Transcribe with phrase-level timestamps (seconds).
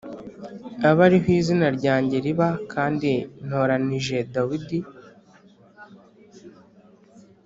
[0.87, 3.11] abe ari ho izina ryanjye riba kandi
[3.45, 4.79] ntoranije Dawidi